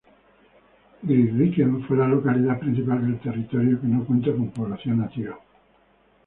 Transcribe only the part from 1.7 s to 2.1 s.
fue la